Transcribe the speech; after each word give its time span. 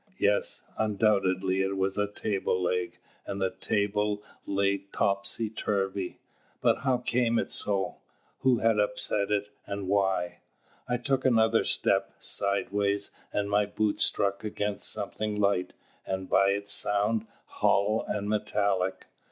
Yes, 0.17 0.63
undoubtedly 0.79 1.61
it 1.61 1.77
was 1.77 1.95
a 1.95 2.07
table 2.07 2.59
leg 2.59 2.97
and 3.27 3.39
the 3.39 3.51
table 3.51 4.23
lay 4.47 4.79
topsy 4.79 5.47
turvy. 5.51 6.17
But 6.59 6.79
how 6.79 6.97
came 6.97 7.37
it 7.37 7.51
so? 7.51 7.97
Who 8.39 8.57
had 8.57 8.79
upset 8.79 9.29
it, 9.29 9.49
and 9.67 9.87
why? 9.87 10.39
I 10.87 10.97
took 10.97 11.23
another 11.23 11.63
step, 11.63 12.15
sideways, 12.17 13.11
and 13.31 13.47
my 13.47 13.67
boot 13.67 13.99
struck 13.99 14.43
against 14.43 14.91
something 14.91 15.39
light, 15.39 15.73
and, 16.03 16.27
by 16.27 16.47
its 16.47 16.73
sound, 16.73 17.27
hollow 17.45 18.03
and 18.07 18.27
metallic. 18.27 19.05